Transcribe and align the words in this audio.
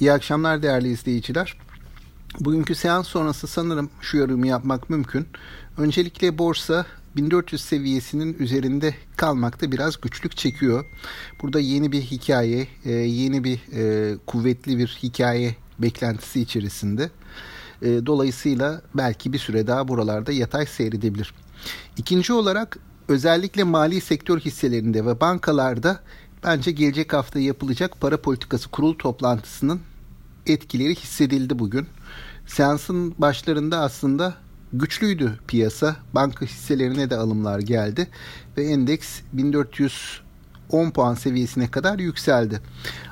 İyi 0.00 0.12
akşamlar 0.12 0.62
değerli 0.62 0.88
izleyiciler. 0.88 1.56
Bugünkü 2.40 2.74
seans 2.74 3.08
sonrası 3.08 3.46
sanırım 3.46 3.90
şu 4.00 4.16
yorumu 4.16 4.46
yapmak 4.46 4.90
mümkün. 4.90 5.26
Öncelikle 5.78 6.38
borsa 6.38 6.86
1400 7.16 7.64
seviyesinin 7.64 8.36
üzerinde 8.38 8.94
kalmakta 9.16 9.72
biraz 9.72 10.00
güçlük 10.00 10.36
çekiyor. 10.36 10.84
Burada 11.42 11.60
yeni 11.60 11.92
bir 11.92 12.02
hikaye, 12.02 12.68
e, 12.84 12.90
yeni 12.92 13.44
bir 13.44 13.60
e, 13.72 14.16
kuvvetli 14.26 14.78
bir 14.78 14.98
hikaye 15.02 15.56
beklentisi 15.78 16.40
içerisinde. 16.40 17.10
E, 17.82 18.06
dolayısıyla 18.06 18.82
belki 18.94 19.32
bir 19.32 19.38
süre 19.38 19.66
daha 19.66 19.88
buralarda 19.88 20.32
yatay 20.32 20.66
seyredebilir. 20.66 21.34
İkinci 21.96 22.32
olarak 22.32 22.78
özellikle 23.08 23.64
mali 23.64 24.00
sektör 24.00 24.40
hisselerinde 24.40 25.06
ve 25.06 25.20
bankalarda 25.20 26.00
bence 26.44 26.70
gelecek 26.70 27.12
hafta 27.12 27.38
yapılacak 27.38 28.00
para 28.00 28.20
politikası 28.20 28.68
kurul 28.70 28.94
toplantısının 28.94 29.80
etkileri 30.50 30.94
hissedildi 30.94 31.58
bugün. 31.58 31.86
Seansın 32.46 33.14
başlarında 33.18 33.78
aslında 33.80 34.34
güçlüydü 34.72 35.38
piyasa. 35.48 35.96
Banka 36.14 36.46
hisselerine 36.46 37.10
de 37.10 37.16
alımlar 37.16 37.58
geldi 37.58 38.08
ve 38.56 38.64
endeks 38.64 39.20
1410 39.32 40.90
puan 40.90 41.14
seviyesine 41.14 41.70
kadar 41.70 41.98
yükseldi. 41.98 42.60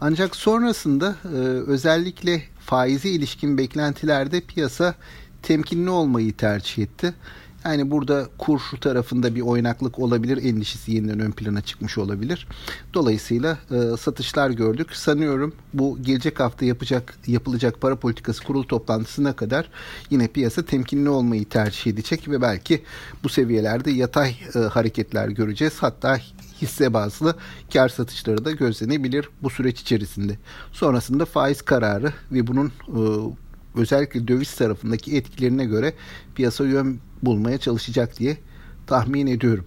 Ancak 0.00 0.36
sonrasında 0.36 1.16
e, 1.24 1.36
özellikle 1.66 2.42
faize 2.60 3.08
ilişkin 3.08 3.58
beklentilerde 3.58 4.40
piyasa 4.40 4.94
temkinli 5.42 5.90
olmayı 5.90 6.36
tercih 6.36 6.82
etti. 6.82 7.14
Yani 7.64 7.90
burada 7.90 8.28
kur 8.38 8.60
tarafında 8.80 9.34
bir 9.34 9.40
oynaklık 9.40 9.98
olabilir 9.98 10.44
endişesi 10.44 10.92
yeniden 10.92 11.20
ön 11.20 11.30
plana 11.30 11.60
çıkmış 11.60 11.98
olabilir. 11.98 12.46
Dolayısıyla 12.94 13.58
e, 13.70 13.96
satışlar 13.96 14.50
gördük. 14.50 14.96
Sanıyorum 14.96 15.54
bu 15.74 15.98
gelecek 16.02 16.40
hafta 16.40 16.64
yapacak 16.64 17.18
yapılacak 17.26 17.80
para 17.80 17.96
politikası 17.96 18.44
kurul 18.44 18.62
toplantısına 18.62 19.36
kadar 19.36 19.70
yine 20.10 20.28
piyasa 20.28 20.64
temkinli 20.64 21.08
olmayı 21.08 21.48
tercih 21.48 21.92
edecek 21.92 22.28
ve 22.28 22.42
belki 22.42 22.82
bu 23.24 23.28
seviyelerde 23.28 23.90
yatay 23.90 24.34
e, 24.54 24.58
hareketler 24.58 25.28
göreceğiz. 25.28 25.74
Hatta 25.80 26.18
hisse 26.62 26.94
bazlı 26.94 27.34
kar 27.72 27.88
satışları 27.88 28.44
da 28.44 28.50
gözlenebilir 28.50 29.28
bu 29.42 29.50
süreç 29.50 29.80
içerisinde. 29.80 30.38
Sonrasında 30.72 31.24
faiz 31.24 31.62
kararı 31.62 32.12
ve 32.32 32.46
bunun 32.46 32.66
e, 32.66 33.00
özellikle 33.74 34.28
döviz 34.28 34.54
tarafındaki 34.54 35.16
etkilerine 35.16 35.64
göre 35.64 35.94
piyasa 36.34 36.64
yön 36.64 37.00
bulmaya 37.22 37.58
çalışacak 37.58 38.18
diye 38.18 38.38
tahmin 38.86 39.26
ediyorum. 39.26 39.64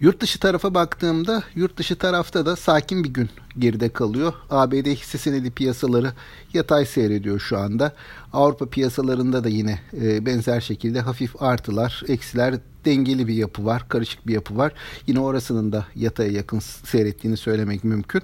Yurt 0.00 0.20
dışı 0.20 0.38
tarafa 0.38 0.74
baktığımda 0.74 1.42
yurt 1.54 1.76
dışı 1.76 1.96
tarafta 1.96 2.46
da 2.46 2.56
sakin 2.56 3.04
bir 3.04 3.08
gün 3.08 3.30
geride 3.58 3.88
kalıyor. 3.88 4.32
ABD 4.50 4.86
hisse 4.86 5.18
senedi 5.18 5.50
piyasaları 5.50 6.12
yatay 6.52 6.86
seyrediyor 6.86 7.40
şu 7.40 7.58
anda. 7.58 7.92
Avrupa 8.36 8.66
piyasalarında 8.66 9.44
da 9.44 9.48
yine 9.48 9.80
e, 10.02 10.26
benzer 10.26 10.60
şekilde 10.60 11.00
hafif 11.00 11.42
artılar, 11.42 12.02
eksiler 12.08 12.54
dengeli 12.84 13.28
bir 13.28 13.34
yapı 13.34 13.64
var, 13.64 13.88
karışık 13.88 14.26
bir 14.26 14.34
yapı 14.34 14.56
var. 14.56 14.72
Yine 15.06 15.20
orasının 15.20 15.72
da 15.72 15.86
yataya 15.94 16.32
yakın 16.32 16.58
seyrettiğini 16.58 17.36
söylemek 17.36 17.84
mümkün. 17.84 18.22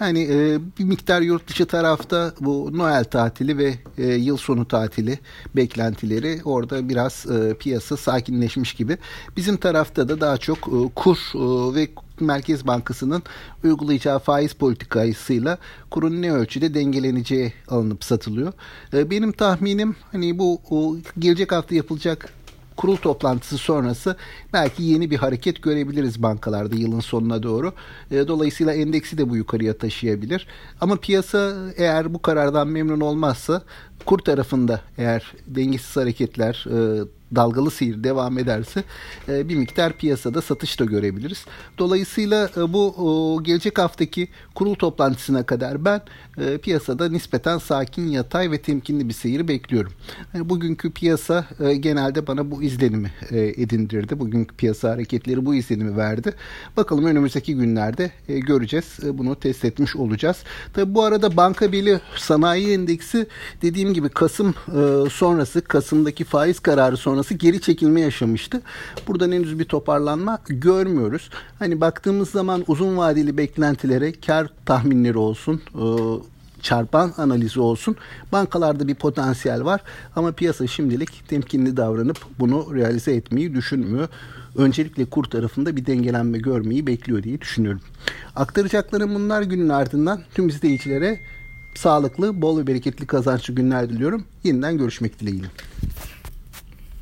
Yani 0.00 0.28
e, 0.30 0.58
bir 0.78 0.84
miktar 0.84 1.20
yurt 1.20 1.48
dışı 1.48 1.66
tarafta 1.66 2.32
bu 2.40 2.70
Noel 2.78 3.04
tatili 3.04 3.58
ve 3.58 3.74
e, 3.98 4.06
yıl 4.06 4.36
sonu 4.36 4.68
tatili 4.68 5.18
beklentileri 5.56 6.40
orada 6.44 6.88
biraz 6.88 7.26
e, 7.26 7.54
piyasa 7.54 7.96
sakinleşmiş 7.96 8.74
gibi. 8.74 8.98
Bizim 9.36 9.56
tarafta 9.56 10.08
da 10.08 10.20
daha 10.20 10.36
çok 10.36 10.58
e, 10.58 10.78
kur 10.94 11.18
e, 11.34 11.74
ve 11.74 11.88
Merkez 12.20 12.66
Bankası'nın 12.66 13.22
uygulayacağı 13.64 14.18
faiz 14.18 14.52
politikasıyla 14.52 15.58
kurun 15.90 16.22
ne 16.22 16.32
ölçüde 16.32 16.74
dengeleneceği 16.74 17.52
alınıp 17.68 18.04
satılıyor. 18.04 18.52
E, 18.92 19.10
benim 19.10 19.32
tahminim 19.32 19.96
hani 20.12 20.38
bu 20.38 20.60
gelecek 21.18 21.52
hafta 21.52 21.74
yapılacak 21.74 22.32
kurul 22.78 22.96
toplantısı 22.96 23.58
sonrası 23.58 24.16
belki 24.52 24.82
yeni 24.82 25.10
bir 25.10 25.16
hareket 25.16 25.62
görebiliriz 25.62 26.22
bankalarda 26.22 26.76
yılın 26.76 27.00
sonuna 27.00 27.42
doğru. 27.42 27.72
E, 28.10 28.28
dolayısıyla 28.28 28.72
endeksi 28.72 29.18
de 29.18 29.30
bu 29.30 29.36
yukarıya 29.36 29.78
taşıyabilir. 29.78 30.46
Ama 30.80 30.96
piyasa 30.96 31.56
eğer 31.76 32.14
bu 32.14 32.22
karardan 32.22 32.68
memnun 32.68 33.00
olmazsa 33.00 33.62
kur 34.06 34.18
tarafında 34.18 34.80
eğer 34.98 35.32
dengesiz 35.46 35.96
hareketler 35.96 36.66
e, 36.70 37.04
dalgalı 37.34 37.70
seyir 37.70 38.04
devam 38.04 38.38
ederse 38.38 38.84
e, 39.28 39.48
bir 39.48 39.56
miktar 39.56 39.92
piyasada 39.92 40.42
satış 40.42 40.80
da 40.80 40.84
görebiliriz. 40.84 41.44
Dolayısıyla 41.78 42.50
e, 42.56 42.72
bu 42.72 43.40
gelecek 43.42 43.78
haftaki 43.78 44.28
kurul 44.54 44.74
toplantısına 44.74 45.46
kadar 45.46 45.84
ben 45.84 46.00
e, 46.38 46.58
piyasada 46.58 47.08
nispeten 47.08 47.58
sakin, 47.58 48.08
yatay 48.08 48.50
ve 48.50 48.58
temkinli 48.58 49.08
bir 49.08 49.14
seyir 49.14 49.48
bekliyorum. 49.48 49.92
bugünkü 50.34 50.90
piyasa 50.90 51.44
genelde 51.80 52.26
bana 52.26 52.50
bu 52.50 52.62
izlenimi 52.62 53.10
edindirdi. 53.30 54.20
Bugünkü 54.20 54.56
piyasa 54.56 54.90
hareketleri 54.90 55.46
bu 55.46 55.54
izlenimi 55.54 55.96
verdi. 55.96 56.34
Bakalım 56.76 57.04
önümüzdeki 57.04 57.54
günlerde 57.54 58.10
göreceğiz. 58.28 58.98
bunu 59.12 59.36
test 59.36 59.64
etmiş 59.64 59.96
olacağız. 59.96 60.36
Tabi 60.72 60.94
bu 60.94 61.04
arada 61.04 61.36
banka 61.36 61.72
beli 61.72 62.00
sanayi 62.16 62.72
endeksi 62.72 63.26
dediğim 63.62 63.87
gibi 63.94 64.08
Kasım 64.08 64.54
sonrası 65.10 65.60
Kasım'daki 65.60 66.24
faiz 66.24 66.60
kararı 66.60 66.96
sonrası 66.96 67.34
geri 67.34 67.60
çekilme 67.60 68.00
yaşamıştı. 68.00 68.62
Buradan 69.06 69.32
henüz 69.32 69.58
bir 69.58 69.64
toparlanma 69.64 70.38
görmüyoruz. 70.48 71.30
Hani 71.58 71.80
baktığımız 71.80 72.30
zaman 72.30 72.64
uzun 72.66 72.96
vadeli 72.96 73.36
beklentilere 73.36 74.12
kar 74.12 74.50
tahminleri 74.66 75.18
olsun, 75.18 75.62
e, 75.74 75.84
çarpan 76.62 77.12
analizi 77.16 77.60
olsun. 77.60 77.96
Bankalarda 78.32 78.88
bir 78.88 78.94
potansiyel 78.94 79.64
var 79.64 79.80
ama 80.16 80.32
piyasa 80.32 80.66
şimdilik 80.66 81.28
temkinli 81.28 81.76
davranıp 81.76 82.18
bunu 82.38 82.74
realize 82.74 83.12
etmeyi 83.12 83.54
düşünmüyor. 83.54 84.08
Öncelikle 84.56 85.04
kur 85.04 85.24
tarafında 85.24 85.76
bir 85.76 85.86
dengelenme 85.86 86.38
görmeyi 86.38 86.86
bekliyor 86.86 87.22
diye 87.22 87.40
düşünüyorum. 87.40 87.80
Aktaracaklarım 88.36 89.14
bunlar 89.14 89.42
günün 89.42 89.68
ardından 89.68 90.22
tüm 90.34 90.48
izleyicilere 90.48 91.20
sağlıklı, 91.74 92.42
bol 92.42 92.58
ve 92.58 92.66
bereketli 92.66 93.06
kazançlı 93.06 93.54
günler 93.54 93.88
diliyorum. 93.90 94.24
Yeniden 94.44 94.78
görüşmek 94.78 95.20
dileğiyle. 95.20 95.46